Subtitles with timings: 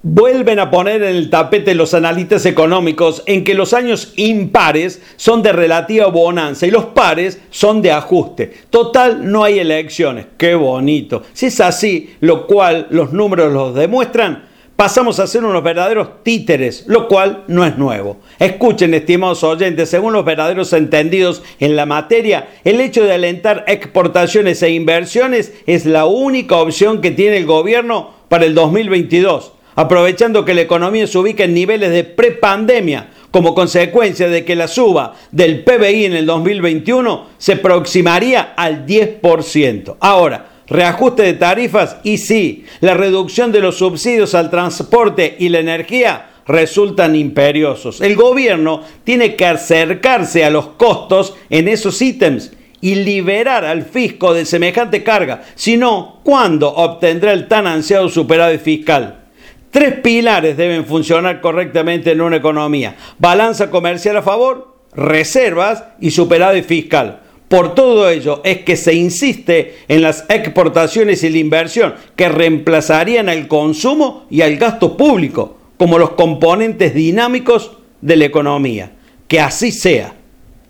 [0.00, 5.42] Vuelven a poner en el tapete los analistas económicos en que los años impares son
[5.42, 8.52] de relativa bonanza y los pares son de ajuste.
[8.70, 10.26] Total, no hay elecciones.
[10.36, 11.24] Qué bonito.
[11.32, 14.44] Si es así, lo cual los números los demuestran,
[14.76, 18.18] pasamos a ser unos verdaderos títeres, lo cual no es nuevo.
[18.38, 24.62] Escuchen, estimados oyentes, según los verdaderos entendidos en la materia, el hecho de alentar exportaciones
[24.62, 30.54] e inversiones es la única opción que tiene el gobierno para el 2022 aprovechando que
[30.54, 35.62] la economía se ubica en niveles de prepandemia como consecuencia de que la suba del
[35.62, 39.98] PBI en el 2021 se aproximaría al 10%.
[40.00, 45.60] Ahora, reajuste de tarifas y sí, la reducción de los subsidios al transporte y la
[45.60, 48.00] energía resultan imperiosos.
[48.00, 54.34] El gobierno tiene que acercarse a los costos en esos ítems y liberar al fisco
[54.34, 55.44] de semejante carga.
[55.54, 59.27] Si no, ¿cuándo obtendrá el tan ansiado superávit fiscal?
[59.78, 62.96] Tres pilares deben funcionar correctamente en una economía.
[63.20, 67.20] Balanza comercial a favor, reservas y superávit fiscal.
[67.46, 73.28] Por todo ello es que se insiste en las exportaciones y la inversión que reemplazarían
[73.28, 78.90] al consumo y al gasto público como los componentes dinámicos de la economía.
[79.28, 80.12] Que así sea.